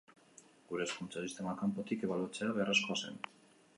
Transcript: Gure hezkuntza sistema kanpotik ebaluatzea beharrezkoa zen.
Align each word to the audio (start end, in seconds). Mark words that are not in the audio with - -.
Gure 0.69 0.85
hezkuntza 0.87 1.23
sistema 1.27 1.55
kanpotik 1.59 2.07
ebaluatzea 2.09 2.49
beharrezkoa 2.57 2.99
zen. 3.03 3.21